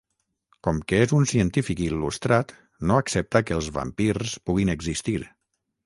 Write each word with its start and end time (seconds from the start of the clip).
Com 0.67 0.79
que 0.91 1.01
és 1.07 1.13
un 1.17 1.27
científic 1.33 1.83
il·lustrat, 1.89 2.55
no 2.91 2.99
accepta 3.05 3.45
que 3.51 3.59
els 3.61 3.71
vampirs 3.79 4.37
puguin 4.49 4.77
existir. 4.81 5.21